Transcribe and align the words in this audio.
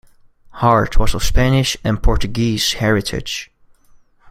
Hart 0.49 0.97
was 0.97 1.13
of 1.13 1.23
Spanish 1.23 1.77
and 1.83 2.01
Portuguese 2.01 2.73
heritage. 2.73 3.51